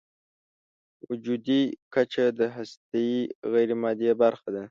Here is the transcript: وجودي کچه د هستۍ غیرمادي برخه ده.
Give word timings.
وجودي 1.09 1.61
کچه 1.93 2.25
د 2.39 2.41
هستۍ 2.55 3.11
غیرمادي 3.53 4.09
برخه 4.23 4.47
ده. 4.53 4.59